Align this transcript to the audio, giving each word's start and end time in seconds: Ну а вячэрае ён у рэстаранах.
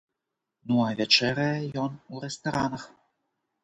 Ну 0.71 0.79
а 0.85 0.87
вячэрае 1.03 1.53
ён 1.85 2.03
у 2.13 2.27
рэстаранах. 2.27 2.93